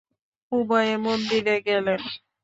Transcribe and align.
উভয়ে 0.51 0.95
মন্দিরে 0.97 1.55
গেলেন। 1.67 1.99